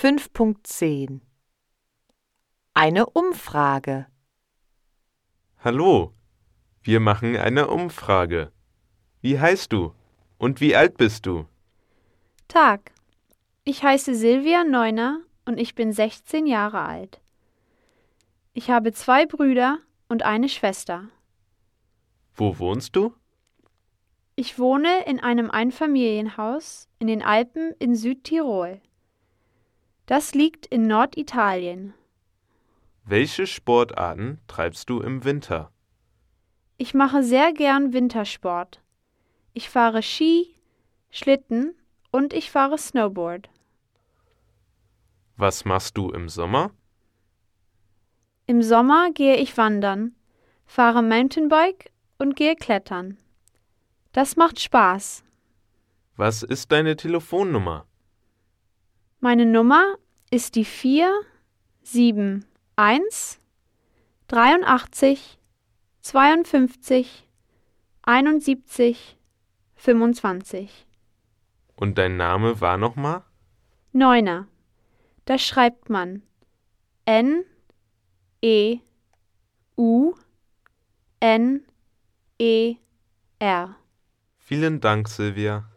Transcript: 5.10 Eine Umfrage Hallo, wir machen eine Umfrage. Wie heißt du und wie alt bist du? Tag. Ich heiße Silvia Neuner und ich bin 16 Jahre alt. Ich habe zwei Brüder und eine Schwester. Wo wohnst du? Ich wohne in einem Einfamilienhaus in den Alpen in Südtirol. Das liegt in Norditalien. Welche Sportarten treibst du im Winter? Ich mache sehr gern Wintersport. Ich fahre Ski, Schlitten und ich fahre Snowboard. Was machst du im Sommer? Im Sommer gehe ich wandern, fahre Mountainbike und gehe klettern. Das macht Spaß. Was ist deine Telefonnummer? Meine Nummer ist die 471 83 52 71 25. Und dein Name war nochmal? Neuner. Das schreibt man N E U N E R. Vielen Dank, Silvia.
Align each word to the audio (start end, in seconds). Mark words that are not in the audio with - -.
5.10 0.00 1.22
Eine 2.72 3.06
Umfrage 3.06 4.06
Hallo, 5.58 6.14
wir 6.84 7.00
machen 7.00 7.36
eine 7.36 7.66
Umfrage. 7.66 8.52
Wie 9.22 9.40
heißt 9.40 9.72
du 9.72 9.92
und 10.36 10.60
wie 10.60 10.76
alt 10.76 10.98
bist 10.98 11.26
du? 11.26 11.46
Tag. 12.46 12.92
Ich 13.64 13.82
heiße 13.82 14.14
Silvia 14.14 14.62
Neuner 14.62 15.18
und 15.46 15.58
ich 15.58 15.74
bin 15.74 15.92
16 15.92 16.46
Jahre 16.46 16.82
alt. 16.82 17.20
Ich 18.52 18.70
habe 18.70 18.92
zwei 18.92 19.26
Brüder 19.26 19.78
und 20.08 20.22
eine 20.22 20.48
Schwester. 20.48 21.08
Wo 22.36 22.60
wohnst 22.60 22.94
du? 22.94 23.14
Ich 24.36 24.60
wohne 24.60 25.06
in 25.06 25.18
einem 25.18 25.50
Einfamilienhaus 25.50 26.88
in 27.00 27.08
den 27.08 27.20
Alpen 27.20 27.74
in 27.80 27.96
Südtirol. 27.96 28.80
Das 30.08 30.34
liegt 30.34 30.64
in 30.64 30.86
Norditalien. 30.86 31.92
Welche 33.04 33.46
Sportarten 33.46 34.40
treibst 34.46 34.88
du 34.88 35.02
im 35.02 35.22
Winter? 35.24 35.70
Ich 36.78 36.94
mache 36.94 37.22
sehr 37.22 37.52
gern 37.52 37.92
Wintersport. 37.92 38.80
Ich 39.52 39.68
fahre 39.68 40.02
Ski, 40.02 40.54
Schlitten 41.10 41.74
und 42.10 42.32
ich 42.32 42.50
fahre 42.50 42.78
Snowboard. 42.78 43.50
Was 45.36 45.66
machst 45.66 45.98
du 45.98 46.10
im 46.10 46.30
Sommer? 46.30 46.70
Im 48.46 48.62
Sommer 48.62 49.10
gehe 49.12 49.36
ich 49.36 49.58
wandern, 49.58 50.16
fahre 50.64 51.02
Mountainbike 51.02 51.92
und 52.16 52.34
gehe 52.34 52.56
klettern. 52.56 53.18
Das 54.12 54.36
macht 54.36 54.58
Spaß. 54.58 55.22
Was 56.16 56.42
ist 56.42 56.72
deine 56.72 56.96
Telefonnummer? 56.96 57.87
Meine 59.20 59.46
Nummer 59.46 59.96
ist 60.30 60.54
die 60.54 60.64
471 60.64 62.44
83 64.28 65.38
52 66.02 67.28
71 68.02 69.16
25. 69.74 70.86
Und 71.74 71.98
dein 71.98 72.16
Name 72.16 72.60
war 72.60 72.76
nochmal? 72.78 73.24
Neuner. 73.92 74.46
Das 75.24 75.42
schreibt 75.44 75.90
man 75.90 76.22
N 77.04 77.44
E 78.40 78.78
U 79.76 80.14
N 81.18 81.64
E 82.38 82.76
R. 83.40 83.74
Vielen 84.38 84.80
Dank, 84.80 85.08
Silvia. 85.08 85.68